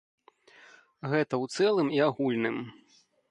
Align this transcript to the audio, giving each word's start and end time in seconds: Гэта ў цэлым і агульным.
Гэта 1.11 1.35
ў 1.43 1.45
цэлым 1.57 1.87
і 1.97 2.03
агульным. 2.09 2.57